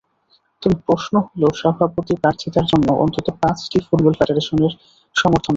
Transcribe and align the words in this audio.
তবে 0.63 0.75
প্রশ্ন 0.87 1.13
হলো, 1.27 1.47
সভাপতি 1.61 2.13
প্রার্থিতার 2.21 2.65
জন্য 2.71 2.87
অন্তত 3.03 3.27
পাঁচটি 3.41 3.77
ফুটবল 3.85 4.13
ফেডারেশনের 4.19 4.71
সমর্থন 5.15 5.29
লাগবে। 5.35 5.49